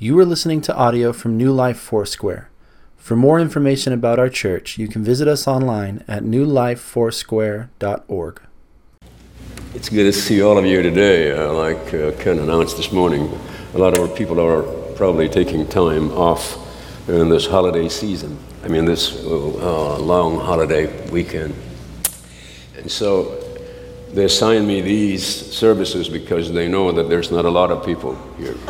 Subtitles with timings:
[0.00, 2.48] You are listening to audio from New Life Foursquare.
[2.98, 8.42] For more information about our church, you can visit us online at newlifefoursquare.org.
[9.74, 11.32] It's good to see all of you today.
[11.32, 13.28] Uh, like uh, Ken announced this morning,
[13.74, 14.62] a lot of our people are
[14.94, 16.56] probably taking time off
[17.08, 18.38] in this holiday season.
[18.62, 21.56] I mean, this uh, long holiday weekend.
[22.76, 23.34] And so
[24.12, 28.16] they assign me these services because they know that there's not a lot of people
[28.38, 28.54] here.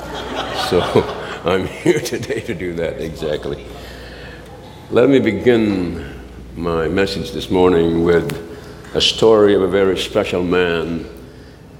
[0.68, 0.80] So
[1.44, 3.64] I'm here today to do that exactly.
[4.90, 6.20] Let me begin
[6.56, 8.26] my message this morning with
[8.96, 11.06] a story of a very special man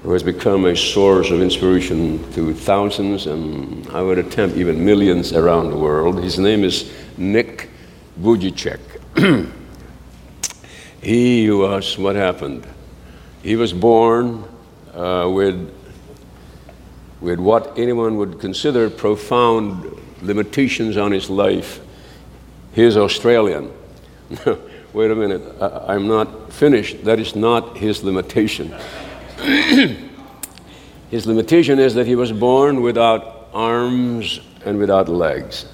[0.01, 5.33] who has become a source of inspiration to thousands and I would attempt even millions
[5.33, 6.23] around the world.
[6.23, 7.69] His name is Nick
[8.17, 8.79] Vujicic.
[11.01, 12.65] he was what happened?
[13.43, 14.45] He was born
[14.93, 15.69] uh, with,
[17.21, 19.85] with what anyone would consider profound
[20.21, 21.79] limitations on his life.
[22.73, 23.71] He is Australian.
[24.93, 27.03] Wait a minute, I, I'm not finished.
[27.05, 28.73] That is not his limitation.
[31.09, 35.65] his limitation is that he was born without arms and without legs.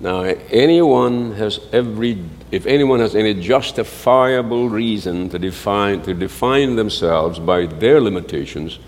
[0.00, 7.38] Now, anyone has every, if anyone has any justifiable reason to define, to define themselves
[7.38, 8.80] by their limitations,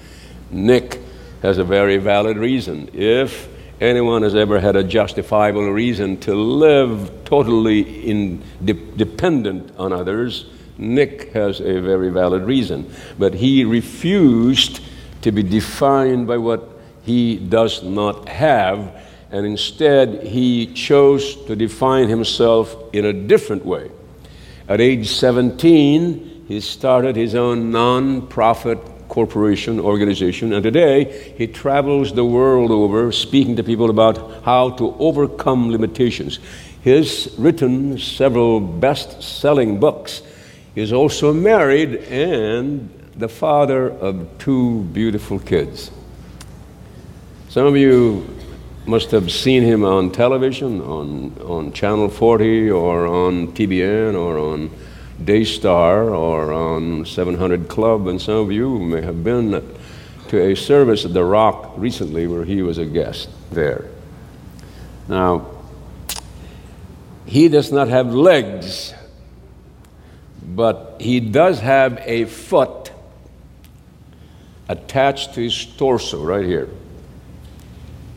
[0.51, 1.01] Nick
[1.47, 2.91] has a very valid reason.
[2.93, 3.49] If
[3.81, 10.47] anyone has ever had a justifiable reason to live totally in, de- dependent on others,
[10.77, 12.93] Nick has a very valid reason.
[13.17, 14.81] But he refused
[15.23, 16.69] to be defined by what
[17.05, 19.01] he does not have
[19.31, 23.91] and instead he chose to define himself in a different way.
[24.69, 28.79] At age 17, he started his own non profit
[29.17, 34.95] corporation organization, and today he travels the world over speaking to people about how to
[34.99, 36.39] overcome limitations.
[36.85, 40.21] He's written several best selling books.
[40.75, 45.91] He's also married and the father of two beautiful kids.
[47.49, 48.29] Some of you
[48.85, 54.71] must have seen him on television, on, on Channel 40, or on TBN, or on
[55.23, 59.63] Daystar, or on 700 Club, and some of you may have been
[60.29, 63.87] to a service at The Rock recently where he was a guest there.
[65.09, 65.47] Now,
[67.25, 68.95] he does not have legs,
[70.43, 72.93] but he does have a foot
[74.69, 76.69] attached to his torso right here.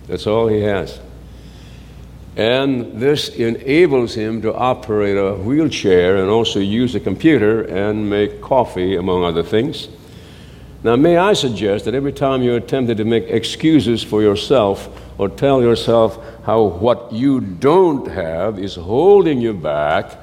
[0.08, 1.00] That's all he has.
[2.40, 8.40] And this enables him to operate a wheelchair and also use a computer and make
[8.40, 9.90] coffee, among other things.
[10.82, 15.28] Now, may I suggest that every time you're tempted to make excuses for yourself or
[15.28, 20.16] tell yourself how what you don't have is holding you back,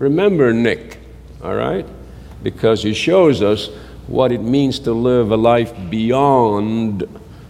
[0.00, 0.98] remember Nick,
[1.44, 1.86] all right?
[2.42, 3.68] Because he shows us
[4.08, 7.04] what it means to live a life beyond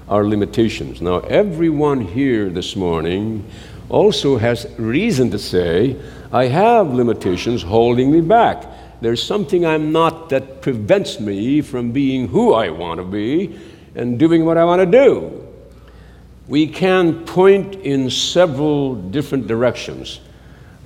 [0.07, 1.01] our limitations.
[1.01, 3.51] Now, everyone here this morning
[3.89, 5.97] also has reason to say,
[6.33, 8.65] I have limitations holding me back.
[9.01, 13.59] There's something I'm not that prevents me from being who I want to be
[13.95, 15.47] and doing what I want to do.
[16.49, 20.21] We can point in several different directions.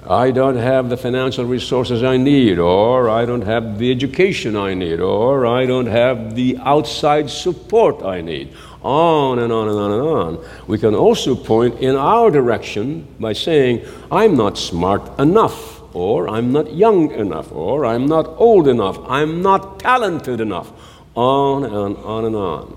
[0.09, 4.73] I don't have the financial resources I need, or I don't have the education I
[4.73, 9.93] need, or I don't have the outside support I need, on and on and on
[9.93, 10.45] and on.
[10.67, 16.53] We can also point in our direction by saying, I'm not smart enough, or I'm
[16.53, 20.73] not young enough, or I'm not old enough, I'm not talented enough,
[21.15, 22.77] on and on and on.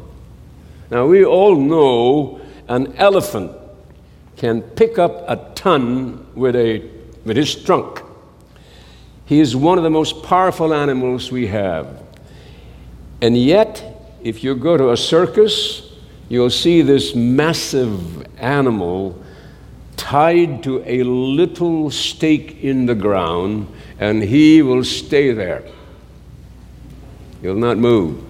[0.89, 3.51] Now, we all know an elephant
[4.35, 6.83] can pick up a ton with, a,
[7.23, 8.01] with his trunk.
[9.25, 12.03] He is one of the most powerful animals we have.
[13.21, 13.83] And yet,
[14.21, 15.92] if you go to a circus
[16.29, 19.21] you'll see this massive animal
[19.97, 23.67] tied to a little stake in the ground,
[23.99, 25.63] and he will stay there.
[27.41, 28.23] He'll not move.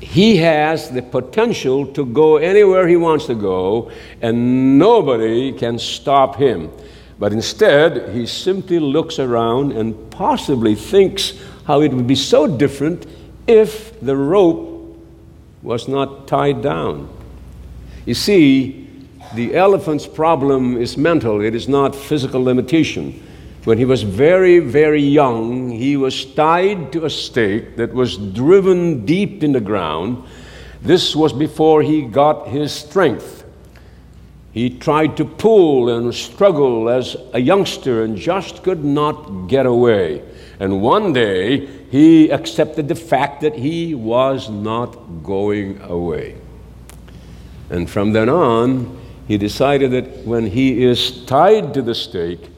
[0.00, 3.90] He has the potential to go anywhere he wants to go,
[4.22, 6.70] and nobody can stop him.
[7.18, 11.34] But instead, he simply looks around and possibly thinks
[11.66, 13.06] how it would be so different
[13.46, 14.77] if the rope
[15.68, 17.06] was not tied down.
[18.06, 18.88] You see,
[19.34, 23.22] the elephant's problem is mental, it is not physical limitation.
[23.64, 29.04] When he was very, very young, he was tied to a stake that was driven
[29.04, 30.24] deep in the ground.
[30.80, 33.44] This was before he got his strength.
[34.52, 40.22] He tried to pull and struggle as a youngster and just could not get away.
[40.60, 46.36] And one day he accepted the fact that he was not going away.
[47.70, 52.50] And from then on, he decided that when he is tied to the stake,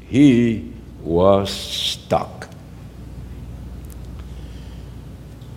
[0.00, 2.48] he was stuck.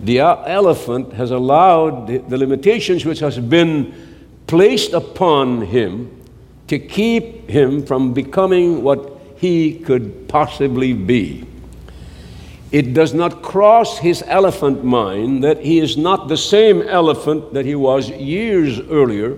[0.02, 3.94] The elephant has allowed the limitations which has been
[4.46, 6.10] placed upon him
[6.68, 11.46] to keep him from becoming what he could possibly be.
[12.72, 17.64] It does not cross his elephant mind that he is not the same elephant that
[17.64, 19.36] he was years earlier,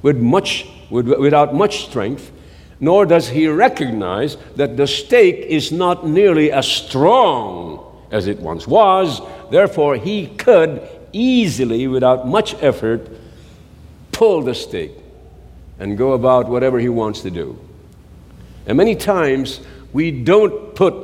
[0.00, 2.32] with much, with, without much strength,
[2.80, 8.66] nor does he recognize that the stake is not nearly as strong as it once
[8.66, 9.20] was.
[9.50, 13.06] Therefore, he could easily, without much effort,
[14.12, 14.92] pull the stake
[15.78, 17.58] and go about whatever he wants to do.
[18.66, 19.60] And many times,
[19.92, 20.94] we don't put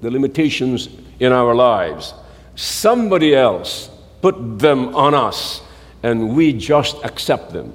[0.00, 0.88] the limitations
[1.20, 2.14] in our lives.
[2.56, 3.90] Somebody else
[4.20, 5.62] put them on us,
[6.02, 7.72] and we just accept them.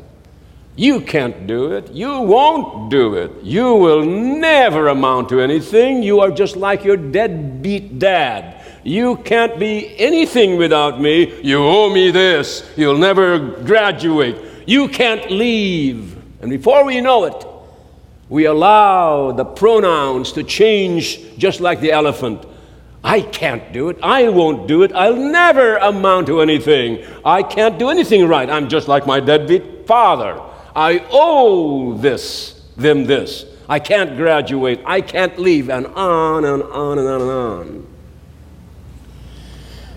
[0.75, 1.91] You can't do it.
[1.91, 3.31] You won't do it.
[3.41, 6.03] You will never amount to anything.
[6.03, 8.61] You are just like your deadbeat dad.
[8.83, 11.41] You can't be anything without me.
[11.41, 12.69] You owe me this.
[12.75, 14.35] You'll never graduate.
[14.67, 16.21] You can't leave.
[16.41, 17.47] And before we know it,
[18.27, 22.45] we allow the pronouns to change just like the elephant.
[23.05, 23.99] I can't do it.
[24.01, 24.91] I won't do it.
[24.93, 27.05] I'll never amount to anything.
[27.23, 28.49] I can't do anything right.
[28.49, 30.41] I'm just like my deadbeat father.
[30.75, 33.45] I owe this, them this.
[33.69, 34.81] I can't graduate.
[34.87, 37.87] I can't leave, and on and on and on and on.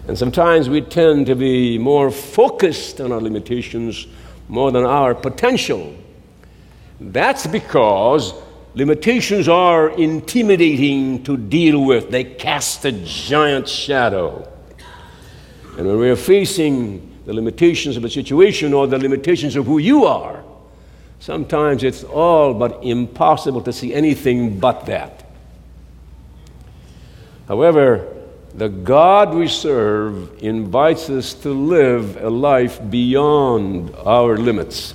[0.06, 4.06] And sometimes we tend to be more focused on our limitations
[4.48, 5.96] more than our potential.
[7.00, 8.34] That's because
[8.78, 14.48] Limitations are intimidating to deal with, they cast a giant shadow.
[15.76, 19.78] And when we are facing the limitations of a situation or the limitations of who
[19.78, 20.44] you are,
[21.18, 25.28] sometimes it's all but impossible to see anything but that.
[27.48, 28.06] However,
[28.54, 34.94] the God we serve invites us to live a life beyond our limits.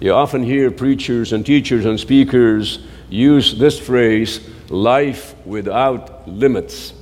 [0.00, 2.78] You often hear preachers and teachers and speakers
[3.10, 6.94] use this phrase, life without limits.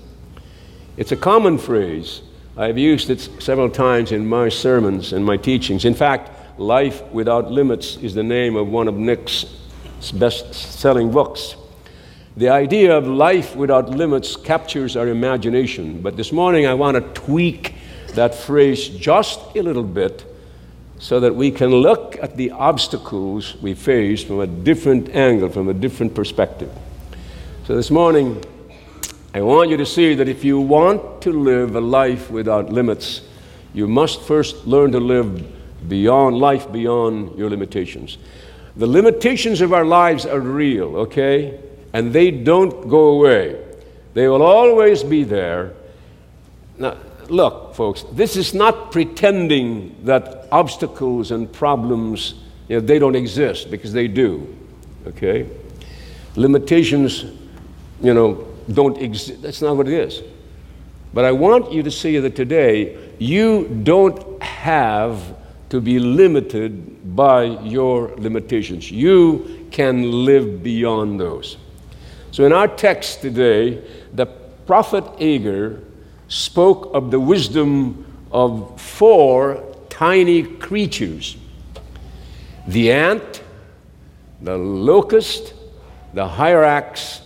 [0.97, 2.23] It's a common phrase.
[2.57, 5.85] I've used it several times in my sermons and my teachings.
[5.85, 9.45] In fact, Life Without Limits is the name of one of Nick's
[10.15, 11.55] best selling books.
[12.37, 17.21] The idea of life without limits captures our imagination, but this morning I want to
[17.21, 17.75] tweak
[18.15, 20.25] that phrase just a little bit
[20.99, 25.69] so that we can look at the obstacles we face from a different angle, from
[25.69, 26.71] a different perspective.
[27.67, 28.43] So this morning,
[29.35, 33.23] I want you to see that if you want to live a life without limits,
[33.75, 38.19] you must first learn to live beyond life beyond your limitations.
[38.77, 41.61] The limitations of our lives are real, okay?
[41.93, 43.65] And they don't go away.
[44.15, 45.75] They will always be there.
[46.79, 46.97] Now,
[47.31, 52.35] look, folks, this is not pretending that obstacles and problems,
[52.69, 54.57] you know, they don't exist because they do.
[55.07, 55.49] Okay?
[56.37, 57.25] Limitations,
[58.03, 59.43] you know, don't exist.
[59.43, 60.23] That's not what it is.
[61.15, 65.37] But I want you to see that today you don't have
[65.71, 68.91] to be limited by your limitations.
[68.91, 71.57] You can live beyond those.
[72.31, 75.83] So in our text today, the prophet Agur
[76.29, 81.37] spoke of the wisdom of four tiny creatures
[82.67, 83.43] the ant,
[84.43, 85.55] the locust,
[86.13, 87.23] the hyrax,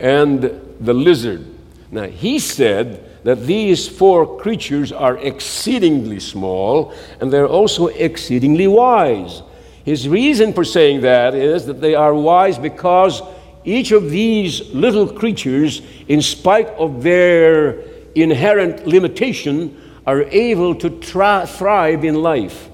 [0.00, 0.42] and
[0.80, 1.46] the lizard.
[1.92, 9.42] Now, he said that these four creatures are exceedingly small and they're also exceedingly wise.
[9.84, 13.22] His reason for saying that is that they are wise because
[13.64, 21.46] each of these little creatures, in spite of their inherent limitation are able to try,
[21.46, 22.68] thrive in life.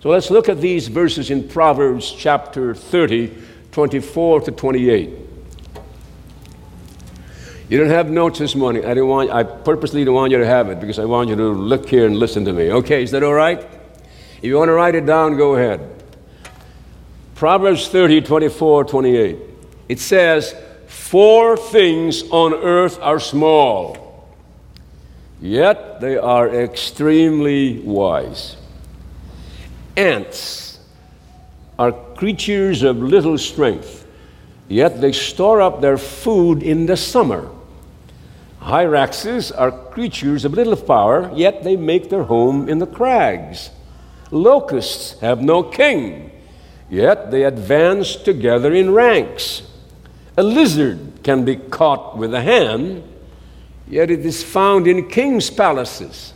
[0.00, 3.32] So let's look at these verses in Proverbs chapter 30,
[3.72, 5.10] 24 to 28.
[7.68, 8.84] You don't have notes this morning.
[8.84, 11.36] I didn't want I purposely don't want you to have it because I want you
[11.36, 12.70] to look here and listen to me.
[12.70, 13.58] Okay, is that all right?
[13.58, 15.80] If you want to write it down, go ahead.
[17.34, 19.38] Proverbs 30, 24, 28.
[19.88, 20.54] It says,
[20.86, 24.05] Four things on earth are small
[25.40, 28.56] yet they are extremely wise.
[29.96, 30.66] Ants,
[31.78, 34.06] are creatures of little strength,
[34.68, 37.50] yet they store up their food in the summer.
[38.60, 43.70] Hyraxes are creatures of little power, yet they make their home in the crags.
[44.30, 46.32] Locusts have no king,
[46.90, 49.62] yet they advance together in ranks.
[50.36, 53.04] A lizard can be caught with a hand,
[53.88, 56.32] yet it is found in kings' palaces.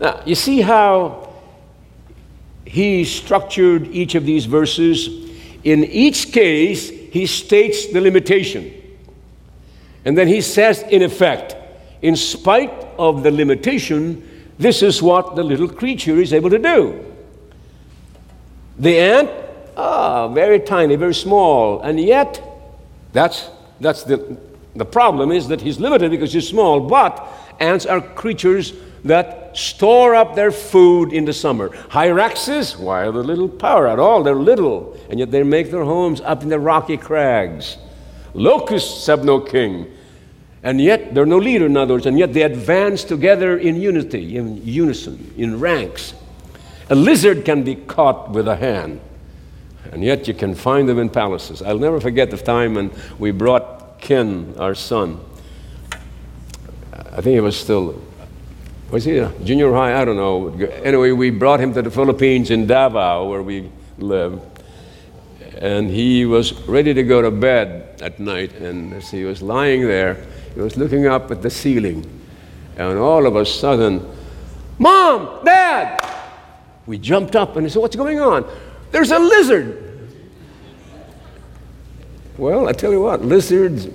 [0.00, 1.32] Now, you see how
[2.64, 5.08] he structured each of these verses.
[5.62, 8.72] In each case, he states the limitation.
[10.04, 11.54] And then he says, in effect,
[12.00, 17.04] in spite of the limitation, this is what the little creature is able to do.
[18.78, 19.30] The ant,
[19.76, 22.42] ah, very tiny, very small, and yet
[23.12, 23.48] that's,
[23.80, 24.36] that's the,
[24.74, 27.26] the problem is that he's limited because he's small, but
[27.60, 28.72] ants are creatures
[29.04, 31.68] that store up their food in the summer.
[31.68, 34.22] Hyraxes, why are they little power at all?
[34.22, 37.76] They're little, and yet they make their homes up in the rocky crags.
[38.32, 39.92] Locusts have no king,
[40.62, 44.36] and yet they're no leader, in other words, and yet they advance together in unity,
[44.36, 46.14] in unison, in ranks.
[46.88, 49.00] A lizard can be caught with a hand,
[49.90, 51.60] and yet you can find them in palaces.
[51.60, 55.18] I'll never forget the time when we brought Ken, our son.
[56.92, 58.02] I think he was still
[58.92, 59.98] was he a junior high?
[59.98, 60.48] I don't know.
[60.84, 64.38] Anyway, we brought him to the Philippines in Davao, where we live.
[65.56, 68.52] And he was ready to go to bed at night.
[68.52, 70.22] And as he was lying there,
[70.54, 72.04] he was looking up at the ceiling.
[72.76, 74.06] And all of a sudden,
[74.78, 76.06] Mom, Dad!
[76.84, 78.44] We jumped up and he said, What's going on?
[78.90, 79.91] There's a lizard.
[82.38, 83.88] Well, I tell you what, lizards,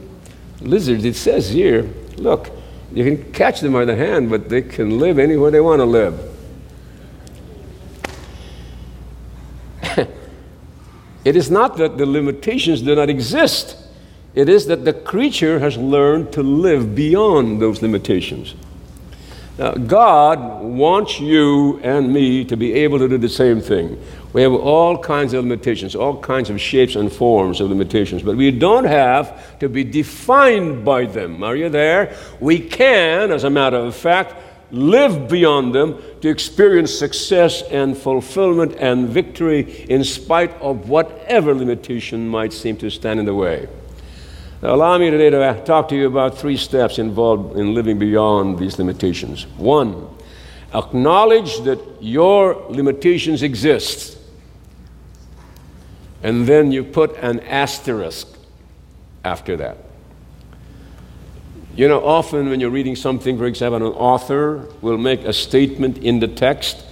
[0.62, 2.52] lizards, it says here, look,
[2.94, 5.86] you can catch them by the hand, but they can live anywhere they want to
[5.86, 6.20] live.
[11.26, 13.76] it is not that the limitations do not exist,
[14.36, 18.54] it is that the creature has learned to live beyond those limitations.
[19.58, 24.00] Now, God wants you and me to be able to do the same thing.
[24.34, 28.36] We have all kinds of limitations, all kinds of shapes and forms of limitations, but
[28.36, 31.42] we don't have to be defined by them.
[31.42, 32.16] Are you there?
[32.40, 34.36] We can, as a matter of fact,
[34.70, 42.28] live beyond them to experience success and fulfillment and victory in spite of whatever limitation
[42.28, 43.68] might seem to stand in the way.
[44.62, 48.58] Now, allow me today to talk to you about three steps involved in living beyond
[48.58, 49.46] these limitations.
[49.58, 50.10] One,
[50.74, 54.18] acknowledge that your limitations exist
[56.24, 58.28] and then you put an asterisk
[59.24, 59.78] after that.
[61.76, 66.00] You know, often when you're reading something, for example, an author will make a statement
[66.00, 66.84] in the text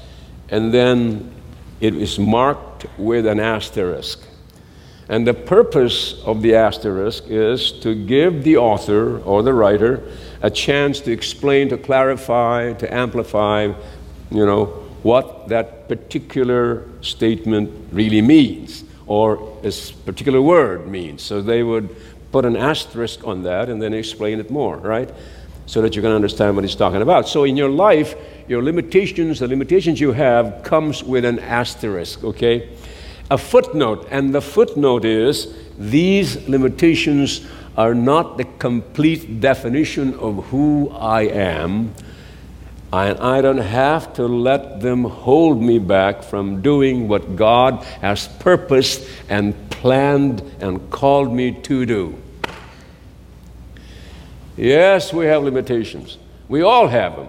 [0.49, 1.33] and then
[1.81, 4.21] it is marked with an asterisk.
[5.07, 10.03] And the purpose of the asterisk is to give the author or the writer
[10.41, 13.71] a chance to explain, to clarify, to amplify,
[14.31, 14.65] you know,
[15.03, 19.71] what that particular statement really means or a
[20.05, 21.21] particular word means.
[21.21, 21.95] So they would
[22.31, 25.09] put an asterisk on that and then explain it more, right?
[25.67, 27.27] So that you can understand what he's talking about.
[27.27, 28.15] So in your life,
[28.47, 32.69] your limitations, the limitations you have, comes with an asterisk, okay?
[33.31, 40.89] A footnote, and the footnote is these limitations are not the complete definition of who
[40.91, 41.93] I am
[43.03, 48.27] and I don't have to let them hold me back from doing what God has
[48.39, 52.15] purposed and planned and called me to do.
[54.55, 56.17] Yes, we have limitations.
[56.47, 57.27] We all have them.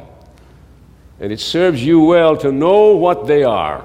[1.18, 3.84] And it serves you well to know what they are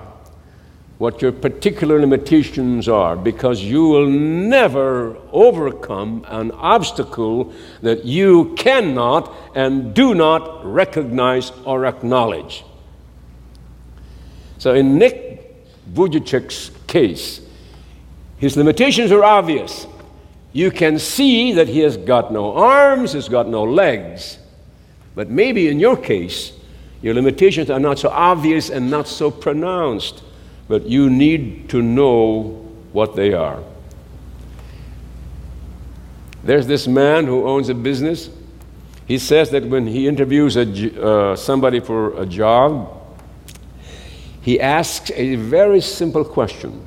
[1.02, 9.34] what your particular limitations are because you will never overcome an obstacle that you cannot
[9.56, 12.64] and do not recognize or acknowledge.
[14.60, 17.42] So, in Nick Vujicic's case,
[18.38, 19.88] his limitations are obvious.
[20.54, 24.38] You can see that he has got no arms, he's got no legs.
[25.16, 26.54] But maybe in your case,
[27.02, 30.22] your limitations are not so obvious and not so pronounced
[30.72, 32.44] but you need to know
[32.94, 33.62] what they are.
[36.46, 38.30] There's this man who owns a business.
[39.06, 42.90] He says that when he interviews a, uh, somebody for a job,
[44.42, 46.82] he asks a very simple question.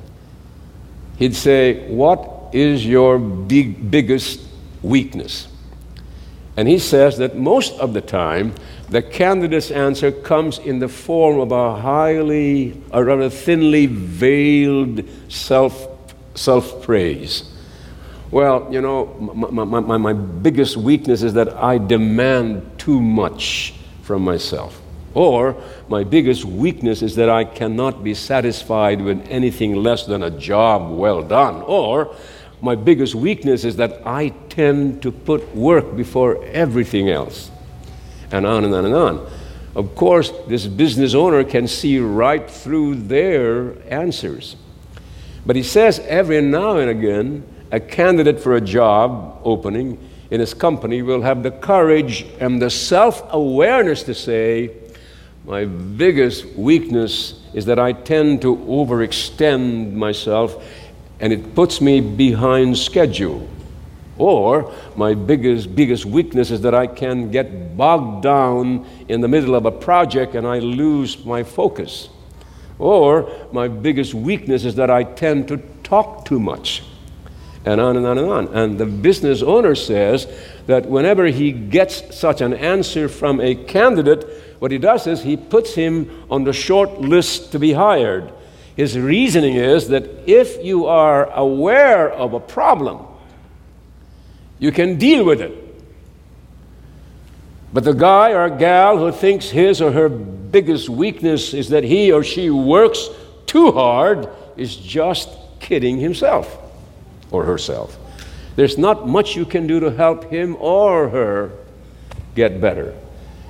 [1.19, 4.41] He'd say, What is your big, biggest
[4.81, 5.47] weakness?
[6.57, 8.55] And he says that most of the time,
[8.89, 15.87] the candidate's answer comes in the form of a highly, or rather thinly veiled self,
[16.35, 17.51] self-praise.
[18.31, 23.73] Well, you know, my, my, my, my biggest weakness is that I demand too much
[24.01, 24.81] from myself.
[25.13, 25.55] Or
[25.87, 30.91] my biggest weakness is that I cannot be satisfied with anything less than a job
[30.91, 31.61] well done.
[31.61, 32.13] Or
[32.61, 37.51] my biggest weakness is that I tend to put work before everything else.
[38.31, 39.29] And on and on and on.
[39.75, 44.55] Of course, this business owner can see right through their answers.
[45.45, 49.99] But he says every now and again, a candidate for a job opening
[50.31, 54.71] in his company will have the courage and the self awareness to say,
[55.45, 60.63] My biggest weakness is that I tend to overextend myself
[61.19, 63.47] and it puts me behind schedule.
[64.17, 69.55] Or my biggest, biggest weakness is that I can get bogged down in the middle
[69.55, 72.09] of a project and I lose my focus.
[72.79, 76.83] Or my biggest weakness is that I tend to talk too much
[77.65, 78.47] and on and on and on.
[78.49, 80.27] And the business owner says
[80.67, 84.25] that whenever he gets such an answer from a candidate,
[84.59, 88.31] what he does is he puts him on the short list to be hired.
[88.75, 93.05] His reasoning is that if you are aware of a problem,
[94.59, 95.61] you can deal with it.
[97.71, 102.11] But the guy or gal who thinks his or her biggest weakness is that he
[102.11, 103.09] or she works
[103.45, 105.29] too hard is just
[105.59, 106.57] kidding himself
[107.31, 107.97] or herself.
[108.55, 111.51] There's not much you can do to help him or her
[112.35, 112.93] get better.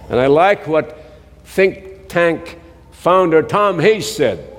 [0.10, 0.98] And I like what
[1.46, 2.60] think tank
[2.92, 4.55] founder Tom Hayes said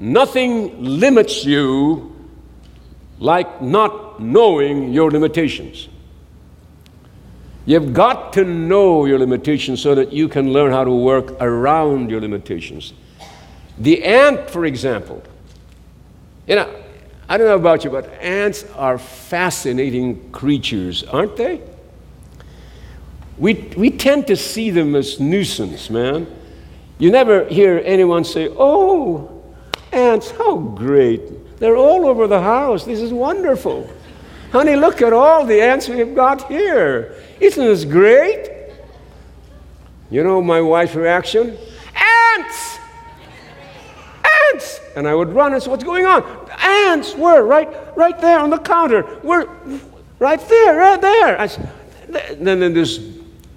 [0.00, 2.14] nothing limits you
[3.18, 5.88] like not knowing your limitations.
[7.66, 12.10] You've got to know your limitations so that you can learn how to work around
[12.10, 12.92] your limitations.
[13.78, 15.22] The ant, for example,
[16.46, 16.82] you know,
[17.28, 21.62] I don't know about you, but ants are fascinating creatures, aren't they?
[23.38, 26.26] We, we tend to see them as nuisance, man.
[26.98, 29.33] You never hear anyone say, Oh,
[29.94, 31.58] ants, how great.
[31.58, 32.84] They're all over the house.
[32.84, 33.88] This is wonderful.
[34.52, 37.14] Honey, look at all the ants we've got here.
[37.40, 38.50] Isn't this great?
[40.10, 41.56] You know my wife's reaction?
[42.36, 42.78] Ants!
[44.52, 44.80] Ants!
[44.96, 46.22] And I would run and say, What's going on?
[46.60, 49.18] Ants were right, right there on the counter.
[49.22, 49.48] We're
[50.18, 51.40] right there, right there.
[51.40, 51.46] I,
[52.08, 53.00] then, then there's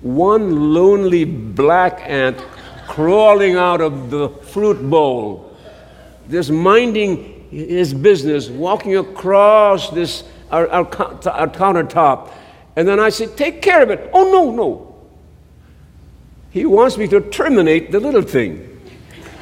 [0.02, 2.44] one lonely black ant
[2.88, 5.47] crawling out of the fruit bowl,
[6.30, 12.32] just minding his business, walking across this our, our, our countertop.
[12.76, 14.10] And then I said, Take care of it.
[14.14, 14.96] Oh, no, no.
[16.52, 18.82] He wants me to terminate the little thing.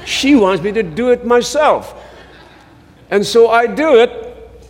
[0.06, 2.02] She wants me to do it myself.
[3.10, 4.62] And so I do it,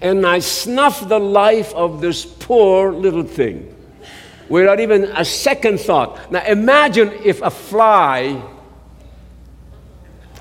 [0.00, 3.74] and I snuff the life of this poor little thing
[4.48, 6.32] without even a second thought.
[6.32, 8.42] Now imagine if a fly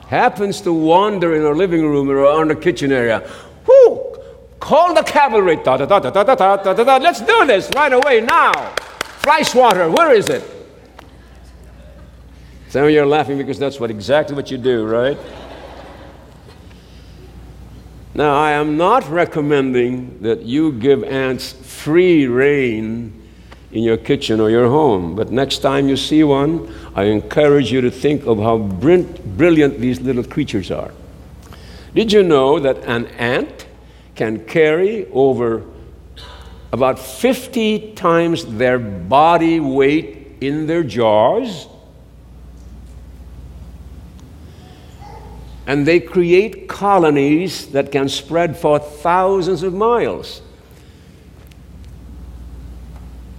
[0.08, 3.30] happens to wander in our living room or in the kitchen area.
[3.68, 4.16] Whoo!
[4.60, 5.58] Call the cavalry.
[5.58, 6.98] Da, da, da, da, da, da, da, da, da.
[6.98, 8.74] Let's do this right away now.
[9.44, 10.44] Swatter, where is it?
[12.70, 15.18] Some of you are laughing because that's what exactly what you do, right?
[18.14, 23.27] Now, I am not recommending that you give ants free rein
[23.78, 27.80] in your kitchen or your home, but next time you see one, I encourage you
[27.82, 30.92] to think of how brilliant these little creatures are.
[31.94, 33.68] Did you know that an ant
[34.16, 35.64] can carry over
[36.72, 41.68] about 50 times their body weight in their jaws?
[45.68, 50.42] and they create colonies that can spread for thousands of miles.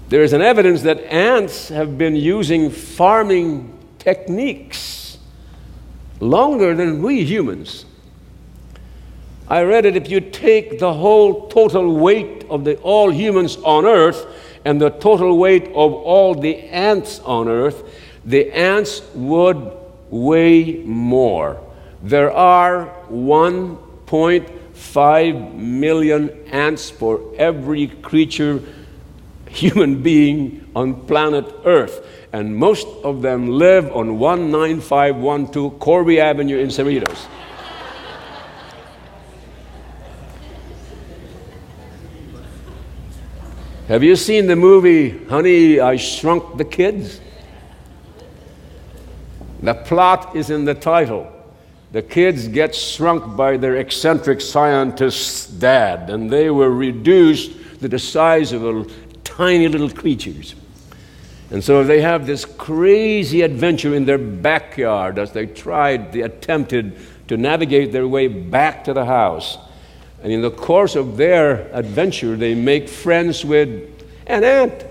[0.08, 5.18] There is an evidence that ants have been using farming techniques
[6.20, 7.84] longer than we humans.
[9.48, 13.86] I read it if you take the whole total weight of the, all humans on
[13.86, 14.26] earth
[14.64, 17.82] and the total weight of all the ants on earth,
[18.24, 19.72] the ants would
[20.10, 21.60] weigh more
[22.02, 28.62] there are 1.5 million ants for every creature,
[29.58, 32.06] human being on planet Earth.
[32.32, 37.26] And most of them live on 19512 Corby Avenue in Cerritos.
[43.88, 47.20] Have you seen the movie Honey, I Shrunk the Kids?
[49.62, 51.32] The plot is in the title.
[51.90, 57.98] The kids get shrunk by their eccentric scientist's dad, and they were reduced to the
[57.98, 58.86] size of a,
[59.38, 60.56] tiny little creatures.
[61.52, 66.96] And so they have this crazy adventure in their backyard as they tried, they attempted
[67.28, 69.56] to navigate their way back to the house.
[70.24, 74.84] And in the course of their adventure, they make friends with an ant.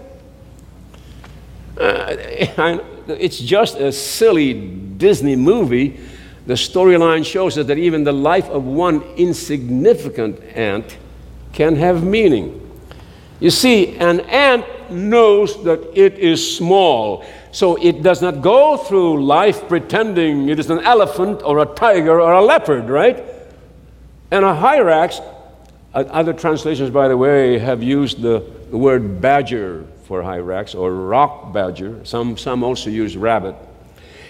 [1.77, 2.15] Uh,
[3.07, 5.99] it's just a silly Disney movie.
[6.45, 10.97] The storyline shows us that even the life of one insignificant ant
[11.51, 12.66] can have meaning.
[13.39, 19.23] You see, an ant knows that it is small, so it does not go through
[19.23, 23.23] life pretending it is an elephant or a tiger or a leopard, right?
[24.31, 25.21] And a hyrax,
[25.93, 32.03] other translations, by the way, have used the, word badger for hyrax or rock badger.
[32.03, 33.55] Some, some also use rabbit.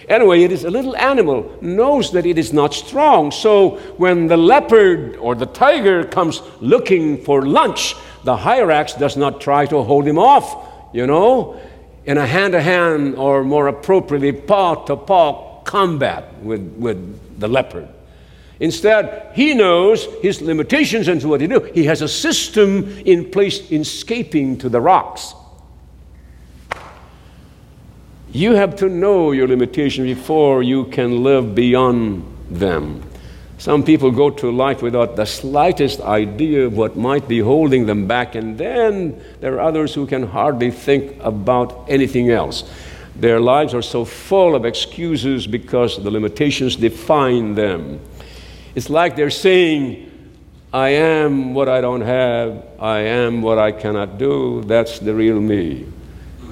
[0.08, 3.30] Anyway, it is a little animal, knows that it is not strong.
[3.30, 7.94] So when the leopard or the tiger comes looking for lunch,
[8.28, 10.54] the hyrax does not try to hold him off,
[10.92, 11.58] you know,
[12.04, 17.48] in a hand to hand or more appropriately, paw to paw combat with, with the
[17.48, 17.88] leopard.
[18.60, 21.60] Instead, he knows his limitations and what he do.
[21.72, 25.32] He has a system in place in escaping to the rocks.
[28.30, 33.07] You have to know your limitations before you can live beyond them.
[33.58, 38.06] Some people go through life without the slightest idea of what might be holding them
[38.06, 42.70] back, and then there are others who can hardly think about anything else.
[43.16, 47.98] Their lives are so full of excuses because the limitations define them.
[48.76, 50.08] It's like they're saying,
[50.72, 55.40] I am what I don't have, I am what I cannot do, that's the real
[55.40, 55.84] me.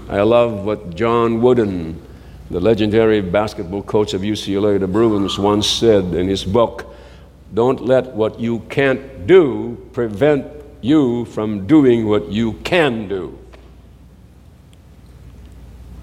[0.08, 2.02] I love what John Wooden,
[2.50, 6.94] the legendary basketball coach of UCLA, the Bruins, once said in his book
[7.56, 10.44] Don't let what you can't do prevent
[10.82, 13.38] you from doing what you can do.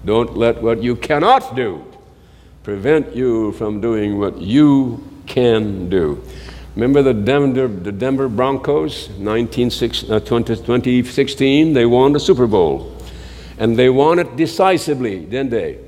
[0.04, 1.84] Don't let what you cannot do
[2.64, 6.20] prevent you from doing what you can do.
[6.74, 11.72] Remember the Denver, the Denver Broncos, 19, uh, 2016?
[11.72, 12.96] They won the Super Bowl.
[13.58, 15.83] And they won it decisively, didn't they?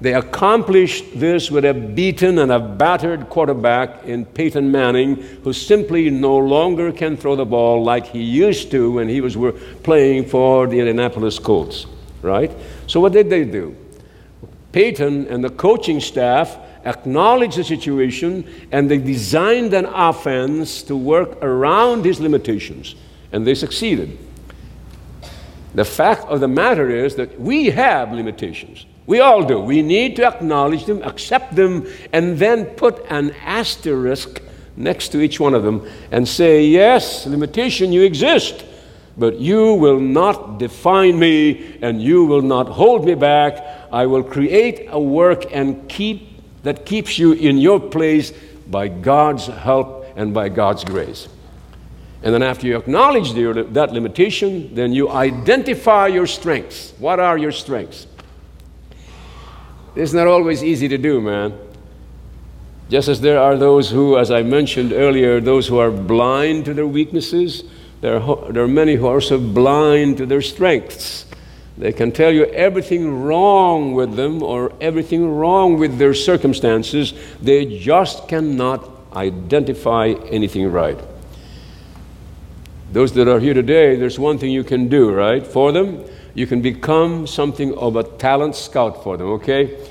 [0.00, 6.08] They accomplished this with a beaten and a battered quarterback in Peyton Manning, who simply
[6.08, 9.36] no longer can throw the ball like he used to when he was
[9.82, 11.86] playing for the Indianapolis Colts,
[12.22, 12.50] right?
[12.86, 13.76] So, what did they do?
[14.72, 21.36] Peyton and the coaching staff acknowledged the situation and they designed an offense to work
[21.42, 22.94] around his limitations,
[23.32, 24.16] and they succeeded.
[25.74, 28.86] The fact of the matter is that we have limitations.
[29.06, 29.60] We all do.
[29.60, 34.40] We need to acknowledge them, accept them, and then put an asterisk
[34.76, 38.64] next to each one of them and say, Yes, limitation, you exist,
[39.16, 43.64] but you will not define me and you will not hold me back.
[43.92, 46.28] I will create a work and keep
[46.62, 48.32] that keeps you in your place
[48.68, 51.28] by God's help and by God's grace.
[52.22, 56.92] And then after you acknowledge the, that limitation, then you identify your strengths.
[56.98, 58.06] What are your strengths?
[59.96, 61.58] It's not always easy to do, man.
[62.90, 66.74] Just as there are those who, as I mentioned earlier, those who are blind to
[66.74, 67.64] their weaknesses,
[68.00, 71.26] there are, there are many who are also blind to their strengths.
[71.78, 77.14] They can tell you everything wrong with them or everything wrong with their circumstances.
[77.40, 80.98] They just cannot identify anything right.
[82.92, 86.04] Those that are here today, there's one thing you can do, right, for them.
[86.34, 89.88] You can become something of a talent scout for them, okay?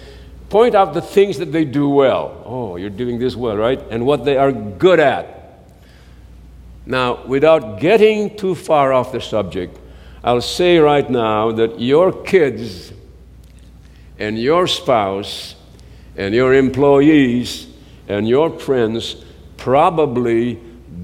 [0.49, 2.43] Point out the things that they do well.
[2.45, 3.79] Oh, you're doing this well, right?
[3.89, 5.61] And what they are good at.
[6.85, 9.79] Now, without getting too far off the subject,
[10.23, 12.91] I'll say right now that your kids
[14.17, 15.55] and your spouse
[16.17, 17.67] and your employees
[18.09, 19.23] and your friends
[19.55, 20.59] probably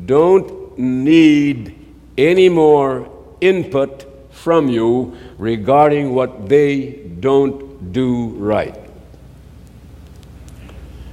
[0.05, 1.84] don't need
[2.17, 3.09] any more
[3.41, 8.77] input from you regarding what they don't do right.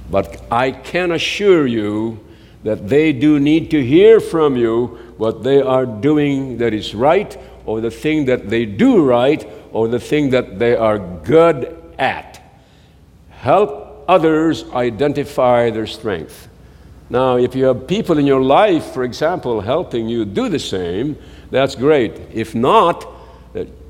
[0.09, 2.19] But I can assure you
[2.63, 7.37] that they do need to hear from you what they are doing that is right,
[7.65, 12.41] or the thing that they do right, or the thing that they are good at.
[13.29, 16.47] Help others identify their strength.
[17.13, 21.15] Now, if you have people in your life, for example, helping you do the same,
[21.51, 22.19] that's great.
[22.33, 23.07] If not,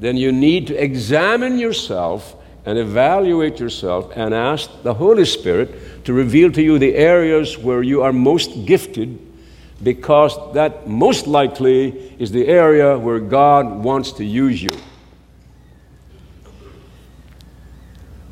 [0.02, 6.12] then you need to examine yourself and evaluate yourself and ask the Holy Spirit to
[6.12, 9.18] reveal to you the areas where you are most gifted
[9.82, 14.78] because that most likely is the area where God wants to use you.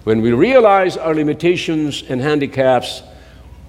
[0.04, 3.04] When we realize our limitations and handicaps,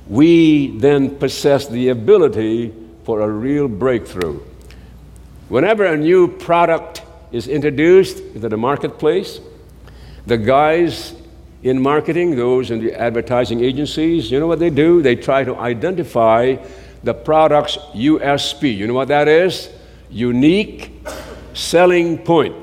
[0.08, 2.72] we then possess the ability
[3.04, 4.40] for a real breakthrough.
[5.48, 9.40] Whenever a new product is introduced into the marketplace,
[10.26, 11.14] the guys
[11.62, 15.02] in marketing, those in the advertising agencies, you know what they do?
[15.02, 16.56] They try to identify
[17.02, 18.76] the product's USP.
[18.76, 19.68] You know what that is?
[20.10, 21.06] Unique
[21.54, 22.56] selling point.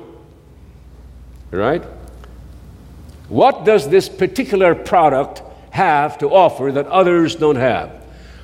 [1.52, 1.84] Right?
[3.28, 5.43] What does this particular product
[5.80, 7.89] have to offer that others don't have?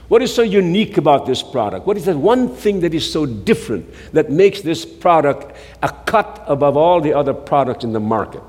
[0.07, 1.85] What is so unique about this product?
[1.85, 6.43] What is that one thing that is so different that makes this product a cut
[6.47, 8.41] above all the other products in the market?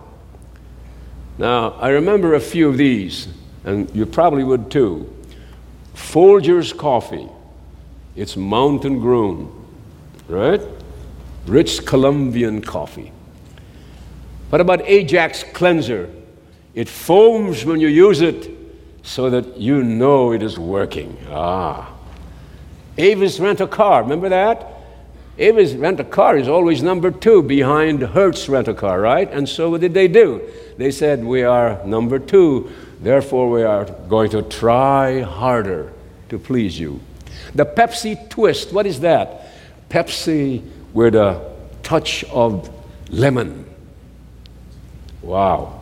[1.37, 3.29] Now, I remember a few of these,
[3.65, 5.13] and you probably would too.
[5.95, 7.29] Folgers coffee,
[8.15, 9.51] it's mountain grown,
[10.29, 10.61] right?
[11.47, 13.13] Rich Colombian coffee.
[14.51, 16.09] What about Ajax cleanser?
[16.75, 18.56] It foams when you use it
[19.07, 21.17] so that you know it is working.
[21.31, 21.95] Ah.
[22.99, 24.67] Avis rent a car, remember that?
[25.39, 29.31] Avis rent a car is always number two behind Hertz rent a car, right?
[29.31, 30.43] And so what did they do?
[30.77, 35.93] They said, We are number two, therefore we are going to try harder
[36.31, 37.01] to please you.
[37.55, 39.53] The Pepsi twist, what is that?
[39.89, 42.69] Pepsi with a touch of
[43.11, 43.67] lemon.
[45.23, 45.81] Wow.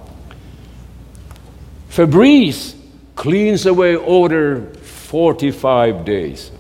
[1.89, 2.74] Febreze
[3.17, 6.51] cleans away odor 45 days.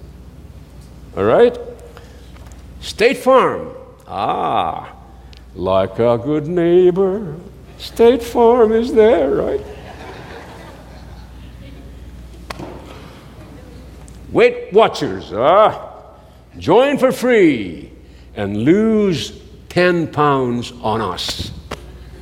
[1.16, 1.56] All right?
[2.80, 3.72] State Farm.
[4.06, 4.94] Ah,
[5.54, 7.36] like a good neighbor,
[7.78, 9.60] State Farm is there, right?
[14.30, 15.32] Weight Watchers.
[15.32, 15.92] Ah,
[16.58, 17.92] join for free
[18.34, 21.52] and lose 10 pounds on us.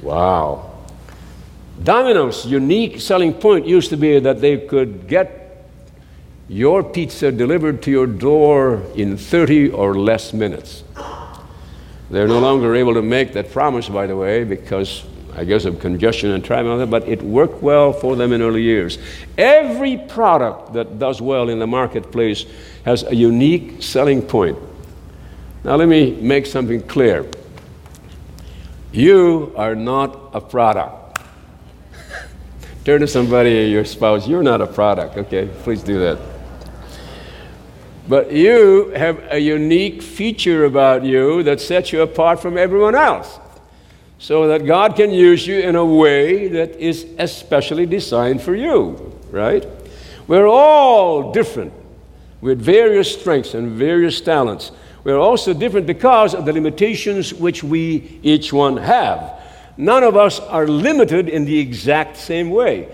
[0.02, 0.71] Wow.
[1.84, 5.66] Domino's unique selling point used to be that they could get
[6.48, 10.84] your pizza delivered to your door in 30 or less minutes.
[12.10, 15.80] They're no longer able to make that promise, by the way, because I guess of
[15.80, 18.98] congestion and traffic, but it worked well for them in early years.
[19.38, 22.44] Every product that does well in the marketplace
[22.84, 24.58] has a unique selling point.
[25.64, 27.26] Now, let me make something clear.
[28.92, 31.01] You are not a product.
[32.84, 35.48] Turn to somebody, your spouse, you're not a product, okay?
[35.62, 36.18] Please do that.
[38.08, 43.38] But you have a unique feature about you that sets you apart from everyone else.
[44.18, 49.16] So that God can use you in a way that is especially designed for you,
[49.30, 49.64] right?
[50.26, 51.72] We're all different
[52.40, 54.72] with various strengths and various talents.
[55.04, 59.40] We're also different because of the limitations which we each one have.
[59.76, 62.88] None of us are limited in the exact same way.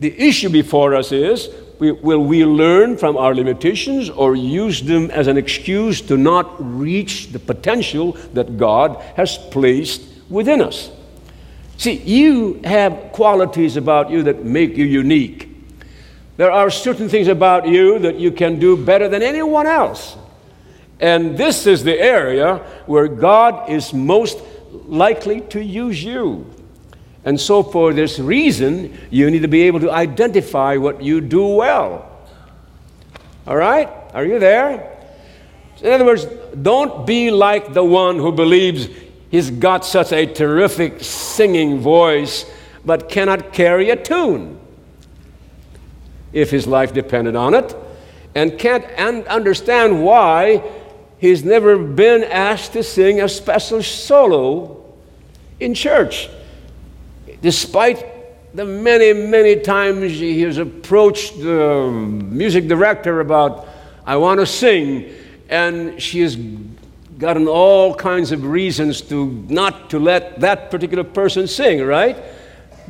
[0.00, 5.26] The issue before us is will we learn from our limitations or use them as
[5.26, 10.90] an excuse to not reach the potential that God has placed within us?
[11.76, 15.48] See, you have qualities about you that make you unique.
[16.36, 20.16] There are certain things about you that you can do better than anyone else.
[21.00, 24.38] And this is the area where God is most
[24.72, 26.46] likely to use you.
[27.24, 31.46] And so, for this reason, you need to be able to identify what you do
[31.46, 32.08] well.
[33.46, 33.88] All right?
[34.12, 34.90] Are you there?
[35.80, 36.26] In other words,
[36.60, 38.88] don't be like the one who believes
[39.30, 42.44] he's got such a terrific singing voice
[42.84, 44.58] but cannot carry a tune
[46.32, 47.76] if his life depended on it,
[48.34, 48.84] and can't
[49.28, 50.62] understand why
[51.22, 54.84] he's never been asked to sing a special solo
[55.60, 56.28] in church.
[57.40, 63.68] Despite the many, many times he has approached the music director about,
[64.04, 65.12] I want to sing,
[65.48, 66.34] and she has
[67.18, 72.16] gotten all kinds of reasons to not to let that particular person sing, right?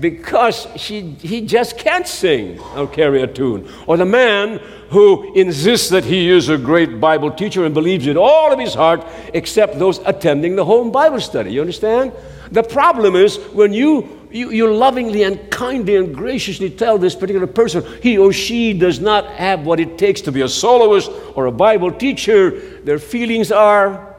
[0.01, 3.69] Because she, he just can't sing or carry a tune.
[3.87, 4.59] Or the man
[4.91, 8.75] who insists that he is a great Bible teacher and believes in all of his
[8.75, 11.53] heart except those attending the home Bible study.
[11.53, 12.13] You understand?
[12.51, 17.47] The problem is when you, you, you lovingly and kindly and graciously tell this particular
[17.47, 21.47] person he or she does not have what it takes to be a soloist or
[21.47, 24.15] a Bible teacher, their feelings are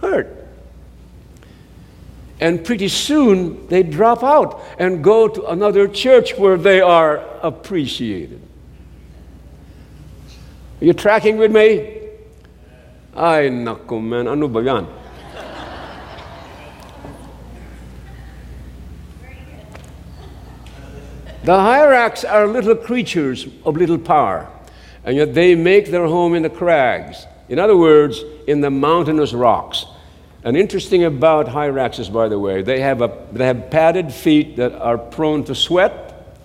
[0.00, 0.39] hurt.
[2.40, 8.40] And pretty soon they drop out and go to another church where they are appreciated.
[10.80, 11.98] Are you tracking with me?
[13.14, 14.86] Ay, nako man, ano ba yan?
[21.42, 24.48] The hyraxes are little creatures of little power,
[25.04, 27.26] and yet they make their home in the crags.
[27.48, 29.84] In other words, in the mountainous rocks.
[30.42, 34.72] And interesting about hyraxes, by the way, they have, a, they have padded feet that
[34.74, 36.38] are prone to sweat,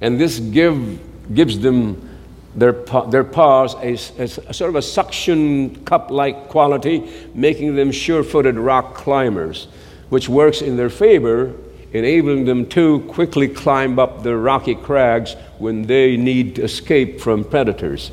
[0.00, 2.18] and this give, gives them
[2.54, 2.72] their,
[3.08, 8.24] their paws a, a, a sort of a suction cup like quality, making them sure
[8.24, 9.68] footed rock climbers,
[10.08, 11.54] which works in their favor
[11.96, 17.44] enabling them to quickly climb up the rocky crags when they need to escape from
[17.44, 18.12] predators.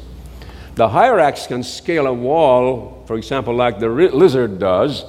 [0.76, 5.06] The hyrax can scale a wall, for example, like the lizard does.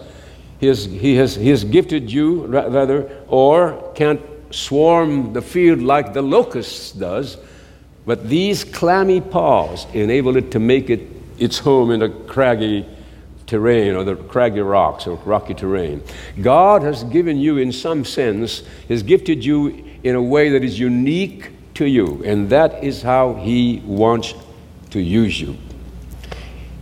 [0.65, 6.15] He has, he has, he has gifted you, rather, or can't swarm the field like
[6.15, 7.37] the locust does.
[8.07, 11.03] But these clammy paws enable it to make it
[11.39, 12.87] its home in a craggy
[13.47, 16.03] terrain or the craggy rocks or rocky terrain.
[16.41, 20.79] God has given you, in some sense, has gifted you in a way that is
[20.81, 24.33] unique to you, and that is how He wants
[24.93, 25.59] to use you.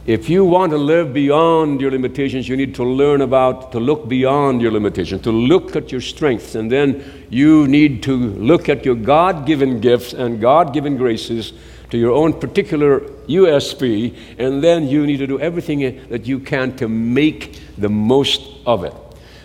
[0.05, 4.09] If you want to live beyond your limitations, you need to learn about, to look
[4.09, 8.85] beyond your limitations, to look at your strengths, and then you need to look at
[8.85, 11.53] your God given gifts and God given graces
[11.91, 16.75] to your own particular USP, and then you need to do everything that you can
[16.79, 18.95] to make the most of it.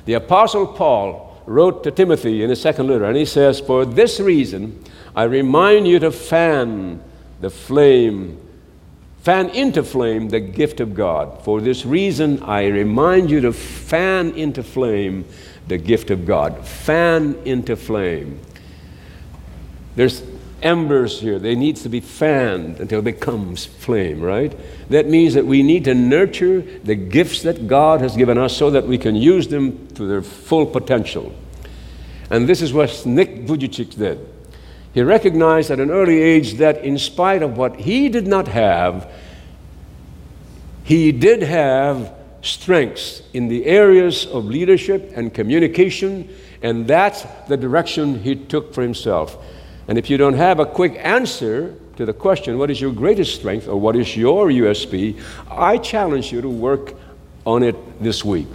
[0.05, 4.19] The Apostle Paul wrote to Timothy in his second letter, and he says, For this
[4.19, 4.83] reason,
[5.15, 7.03] I remind you to fan
[7.41, 8.39] the flame,
[9.27, 11.43] fan into flame the gift of God.
[11.43, 15.25] For this reason, I remind you to fan into flame
[15.67, 16.65] the gift of God.
[16.65, 18.39] Fan into flame.
[19.97, 20.23] There's
[20.61, 21.39] embers here.
[21.39, 24.57] They need to be fanned until it becomes flame, right?
[24.89, 28.69] That means that we need to nurture the gifts that God has given us so
[28.69, 31.35] that we can use them to their full potential.
[32.29, 34.36] And this is what Nick Vujicic did.
[34.97, 39.07] He recognized at an early age that in spite of what he did not have,
[40.85, 46.27] he did have strengths in the areas of leadership and communication,
[46.63, 49.37] and that's the direction he took for himself.
[49.87, 53.35] And if you don't have a quick answer to the question, what is your greatest
[53.35, 56.95] strength or what is your USP, I challenge you to work
[57.45, 58.47] on it this week.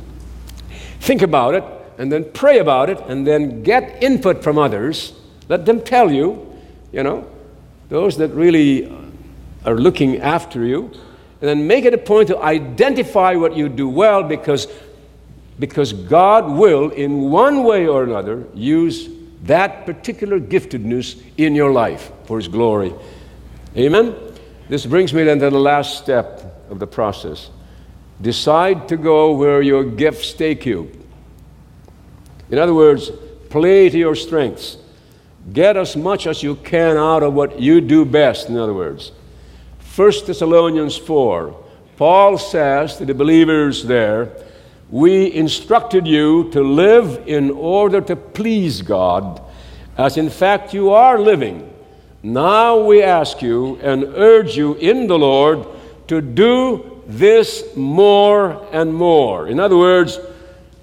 [0.99, 1.63] Think about it
[1.99, 5.13] and then pray about it and then get input from others.
[5.53, 6.51] Let them tell you,
[6.93, 7.31] you know,
[7.91, 8.91] those that really
[9.67, 10.85] are looking after you.
[11.43, 14.67] And then make it a point to identify what you do well because,
[15.59, 19.11] because God will, in one way or another, use
[19.43, 22.95] that particular giftedness in your life for His glory.
[23.77, 24.15] Amen?
[24.71, 27.51] This brings me then to the last step of the process.
[28.23, 30.91] Decide to go where your gifts take you.
[32.51, 33.11] In other words,
[33.51, 34.79] play to your strengths.
[35.51, 39.13] Get as much as you can out of what you do best, in other words.
[39.97, 41.57] 1 Thessalonians 4,
[41.97, 44.31] Paul says to the believers there,
[44.89, 49.43] we instructed you to live in order to please God,
[49.97, 51.73] as in fact you are living.
[52.23, 55.67] Now we ask you and urge you in the Lord
[56.09, 59.49] to do this more and more.
[59.49, 60.19] In other words,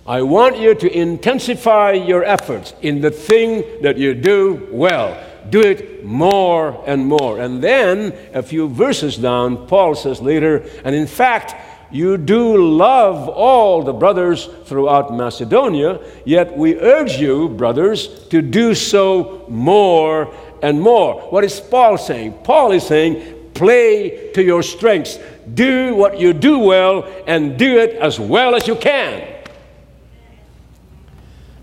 [0.09, 5.15] I want you to intensify your efforts in the thing that you do well.
[5.51, 7.39] Do it more and more.
[7.39, 11.53] And then, a few verses down, Paul says later, and in fact,
[11.91, 18.73] you do love all the brothers throughout Macedonia, yet we urge you, brothers, to do
[18.73, 21.21] so more and more.
[21.29, 22.33] What is Paul saying?
[22.43, 25.19] Paul is saying, play to your strengths.
[25.53, 29.38] Do what you do well and do it as well as you can.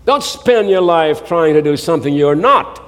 [0.07, 2.81] Don't spend your life trying to do something you're not.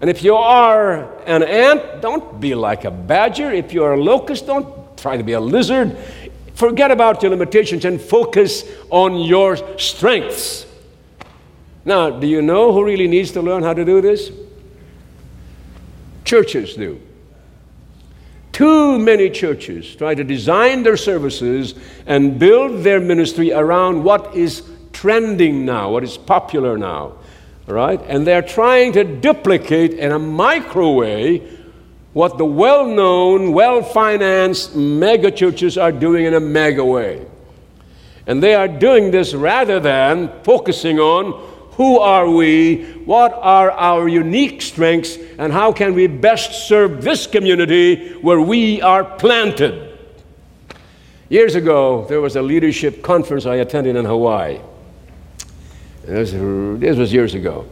[0.00, 3.52] And if you are an ant, don't be like a badger.
[3.52, 5.94] If you're a locust, don't try to be a lizard.
[6.54, 10.64] Forget about your limitations and focus on your strengths.
[11.84, 14.30] Now, do you know who really needs to learn how to do this?
[16.24, 16.98] Churches do.
[18.52, 21.74] Too many churches try to design their services
[22.06, 27.14] and build their ministry around what is trending now, what is popular now.
[27.66, 28.00] Right?
[28.06, 31.38] And they're trying to duplicate in a micro way
[32.12, 37.26] what the well known, well financed mega churches are doing in a mega way.
[38.26, 41.32] And they are doing this rather than focusing on
[41.72, 47.26] who are we, what are our unique strengths, and how can we best serve this
[47.26, 49.98] community where we are planted.
[51.30, 54.60] Years ago, there was a leadership conference I attended in Hawaii.
[56.04, 57.66] This was, years ago.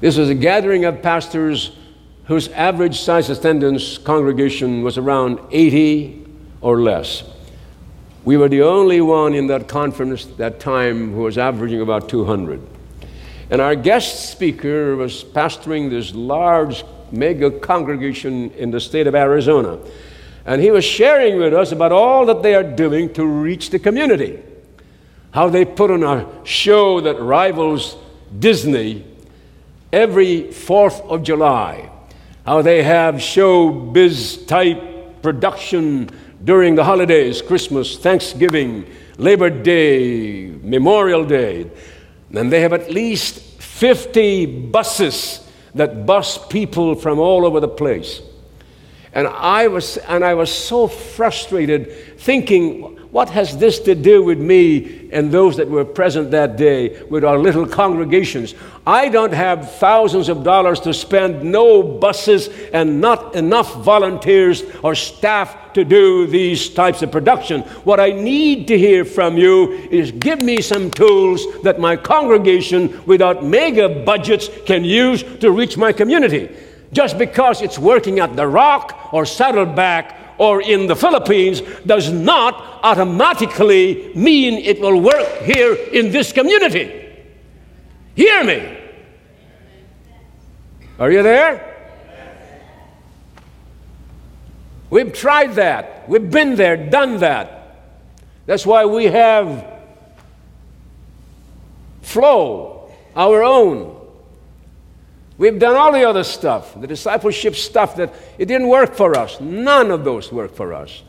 [0.00, 1.76] This was a gathering of pastors
[2.24, 6.26] whose average size attendance congregation was around 80
[6.60, 7.22] or less.
[8.24, 12.60] We were the only one in that conference that time who was averaging about 200.
[13.50, 19.78] And our guest speaker was pastoring this large mega congregation in the state of Arizona.
[20.44, 23.78] And he was sharing with us about all that they are doing to reach the
[23.78, 24.42] community.
[25.36, 27.98] How they put on a show that rivals
[28.38, 29.04] Disney
[29.92, 31.90] every 4th of July.
[32.46, 36.08] How they have show biz type production
[36.42, 38.86] during the holidays Christmas, Thanksgiving,
[39.18, 41.70] Labor Day, Memorial Day.
[42.32, 48.22] And they have at least 50 buses that bus people from all over the place.
[49.12, 54.38] And I was, and I was so frustrated thinking, what has this to do with
[54.38, 58.54] me and those that were present that day with our little congregations?
[58.86, 64.94] I don't have thousands of dollars to spend, no buses, and not enough volunteers or
[64.94, 67.62] staff to do these types of production.
[67.84, 73.04] What I need to hear from you is give me some tools that my congregation,
[73.06, 76.54] without mega budgets, can use to reach my community.
[76.92, 82.80] Just because it's working at the Rock or Saddleback or in the Philippines does not
[82.82, 87.14] automatically mean it will work here in this community.
[88.14, 88.78] Hear me.
[90.98, 91.74] Are you there?
[94.88, 96.08] We've tried that.
[96.08, 97.56] We've been there, done that.
[98.46, 99.66] That's why we have
[102.02, 103.95] flow, our own.
[105.38, 109.38] We've done all the other stuff, the discipleship stuff that it didn't work for us.
[109.38, 111.02] None of those worked for us.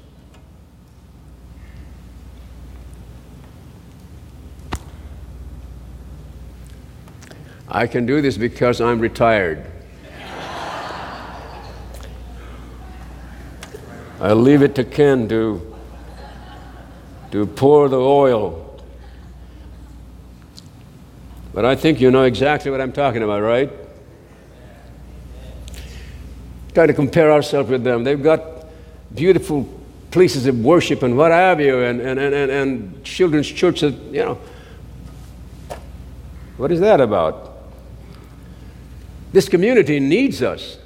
[7.70, 9.66] I can do this because I'm retired.
[14.20, 15.76] I leave it to Ken to,
[17.32, 18.82] to pour the oil.
[21.54, 23.87] But I think you know exactly what I'm talking about, right?
[26.78, 28.04] Try to compare ourselves with them.
[28.04, 28.68] They've got
[29.16, 29.68] beautiful
[30.12, 33.98] places of worship and what have you, and, and, and, and, and children's churches, uh,
[34.12, 34.40] you know.
[36.58, 37.58] What is that about?
[39.34, 40.78] This community needs us.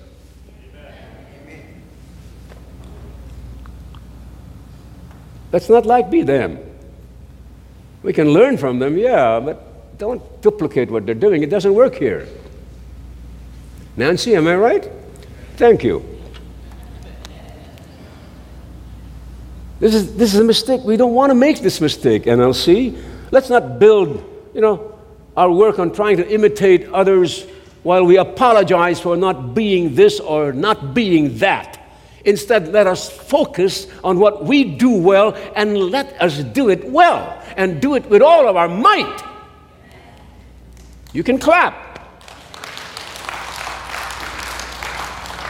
[5.52, 6.58] Let's not like be them.
[8.02, 11.44] We can learn from them, yeah, but don't duplicate what they're doing.
[11.44, 12.30] It doesn't work here.
[13.98, 15.01] Nancy, am I right?
[15.56, 16.06] Thank you.
[19.80, 20.82] This is, this is a mistake.
[20.84, 23.02] We don't want to make this mistake, NLC.
[23.32, 24.24] Let's not build,
[24.54, 25.00] you know,
[25.36, 27.48] our work on trying to imitate others
[27.84, 31.80] while we apologize for not being this or not being that.
[32.26, 37.42] Instead, let us focus on what we do well and let us do it well
[37.58, 39.24] and do it with all of our might.
[41.14, 41.91] You can clap.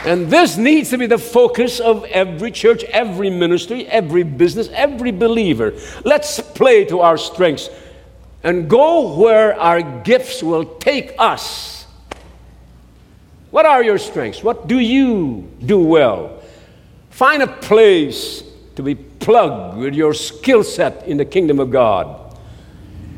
[0.05, 5.11] And this needs to be the focus of every church, every ministry, every business, every
[5.11, 5.73] believer.
[6.03, 7.69] Let's play to our strengths
[8.43, 11.85] and go where our gifts will take us.
[13.51, 14.43] What are your strengths?
[14.43, 16.41] What do you do well?
[17.11, 18.43] Find a place
[18.75, 22.20] to be plugged with your skill set in the kingdom of God.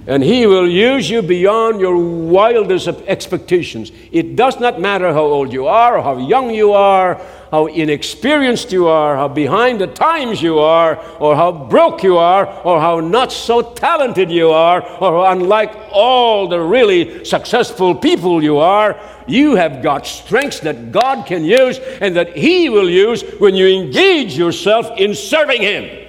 [0.05, 3.91] And He will use you beyond your wildest expectations.
[4.11, 8.71] It does not matter how old you are, or how young you are, how inexperienced
[8.73, 12.99] you are, how behind the times you are, or how broke you are, or how
[12.99, 18.99] not so talented you are, or unlike all the really successful people you are.
[19.27, 23.67] You have got strengths that God can use and that He will use when you
[23.67, 26.02] engage yourself in serving Him.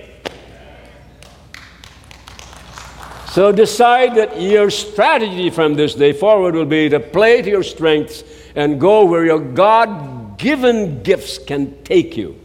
[3.35, 7.65] So decide that your strategy from this day forward will be to play to your
[7.65, 8.23] strengths
[8.55, 12.39] and go where your God given gifts can take you.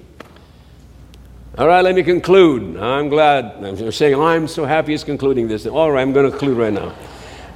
[1.59, 2.75] All right, let me conclude.
[2.77, 3.63] I'm glad.
[3.63, 5.67] I'm saying, oh, I'm so happy he's concluding this.
[5.67, 6.95] All right, I'm going to conclude right now.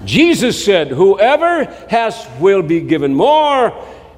[0.05, 3.71] Jesus said, Whoever has will be given more,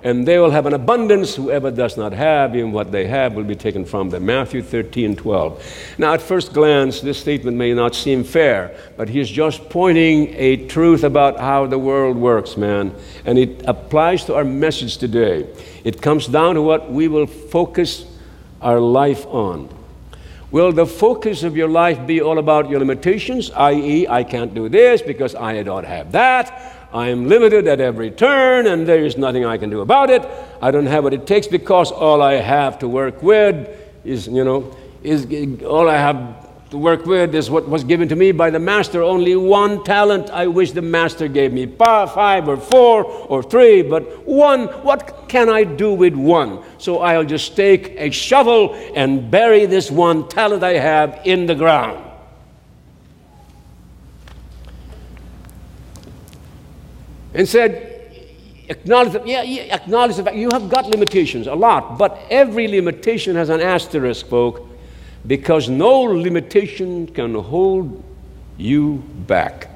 [0.06, 1.34] and they will have an abundance.
[1.34, 4.28] Whoever does not have, even what they have will be taken from them.
[4.28, 5.95] Matthew 13, 12.
[5.97, 10.68] Now, at first glance, this statement may not seem fair, but he's just pointing a
[10.68, 12.93] truth about how the world works, man.
[13.26, 15.47] And it applies to our message today.
[15.84, 18.06] It comes down to what we will focus
[18.62, 19.70] our life on.
[20.51, 24.70] Will the focus of your life be all about your limitations, i.e., I can't do
[24.70, 26.74] this because I don't have that?
[26.95, 30.25] I am limited at every turn and there is nothing I can do about it.
[30.61, 33.67] I don't have what it takes because all I have to work with
[34.05, 34.73] is, you know,
[35.03, 35.27] is
[35.63, 39.03] all I have to work with is what was given to me by the master.
[39.03, 44.25] Only one talent I wish the master gave me five or four or three, but
[44.25, 46.63] one, what can I do with one?
[46.77, 51.55] So I'll just take a shovel and bury this one talent I have in the
[51.55, 52.14] ground.
[57.36, 57.91] And said,
[58.69, 63.36] acknowledge yeah, yeah, acknowledge the fact you have got limitations, a lot, but every limitation
[63.36, 64.67] has an asterisk, folk,
[65.27, 68.03] because no limitation can hold
[68.57, 69.69] you back.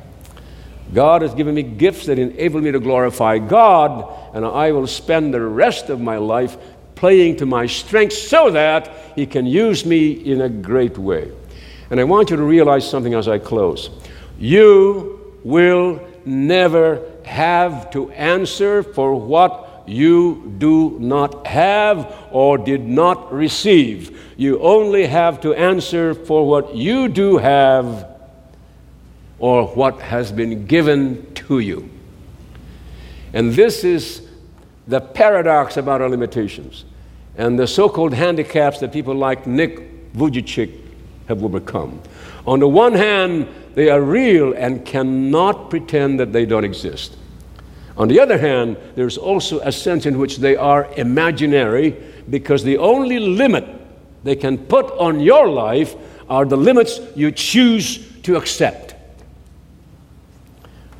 [0.94, 5.34] God has given me gifts that enable me to glorify God, and I will spend
[5.34, 6.58] the rest of my life
[6.96, 11.32] playing to my strengths so that He can use me in a great way.
[11.92, 13.90] And I want you to realize something as I close.
[14.40, 23.34] You will never have to answer for what you do not have or did not
[23.34, 24.34] receive.
[24.38, 28.08] You only have to answer for what you do have
[29.40, 31.90] or what has been given to you.
[33.34, 34.28] And this is
[34.88, 36.86] the paradox about our limitations
[37.38, 40.78] and the so called handicaps that people like Nick Vujicic
[41.28, 42.02] have overcome.
[42.46, 47.16] On the one hand, they are real and cannot pretend that they don't exist.
[47.98, 52.78] On the other hand, there's also a sense in which they are imaginary because the
[52.78, 53.68] only limit
[54.24, 55.96] they can put on your life
[56.30, 58.96] are the limits you choose to accept.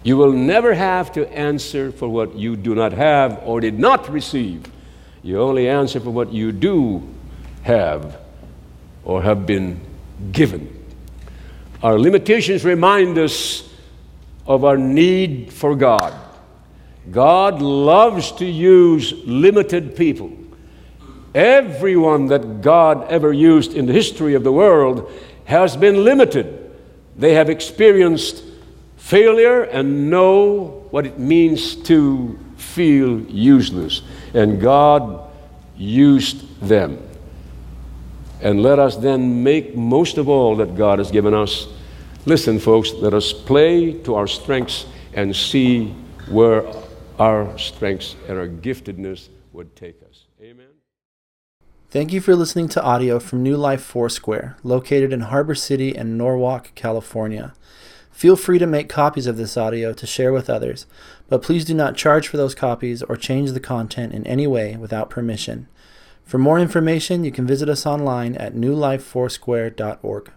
[0.04, 4.10] You will never have to answer for what you do not have or did not
[4.10, 4.64] receive.
[5.24, 7.08] You only answer for what you do
[7.64, 8.20] have
[9.04, 9.80] or have been
[10.32, 10.79] given.
[11.82, 13.68] Our limitations remind us
[14.46, 16.14] of our need for God.
[17.12, 20.32] God loves to use limited people.
[21.34, 25.12] Everyone that God ever used in the history of the world
[25.46, 26.72] has been limited.
[27.16, 28.44] They have experienced
[28.98, 34.02] failure and know what it means to feel useless.
[34.34, 35.32] And God
[35.78, 37.09] used them.
[38.42, 41.68] And let us then make most of all that God has given us.
[42.26, 45.96] Listen, folks, let us play to our strengths and see
[46.30, 46.64] where
[47.18, 50.26] our strengths and our giftedness would take us.
[50.42, 50.68] Amen.
[51.90, 56.18] Thank you for listening to audio from New Life Foursquare, located in Harbor City and
[56.18, 57.54] Norwalk, California.
[58.12, 60.86] Feel free to make copies of this audio to share with others,
[61.30, 64.78] but please do not charge for those copies or change the content in any way
[64.78, 65.68] without permission.
[66.30, 70.32] For more information, you can visit us online at newlifefoursquare.org.